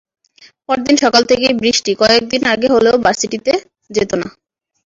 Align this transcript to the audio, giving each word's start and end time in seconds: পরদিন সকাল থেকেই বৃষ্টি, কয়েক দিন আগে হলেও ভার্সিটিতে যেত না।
পরদিন 0.67 0.95
সকাল 1.03 1.23
থেকেই 1.29 1.53
বৃষ্টি, 1.61 1.91
কয়েক 2.01 2.23
দিন 2.31 2.41
আগে 2.53 2.67
হলেও 2.73 2.95
ভার্সিটিতে 3.03 3.51
যেত 3.89 4.11
না। 4.21 4.27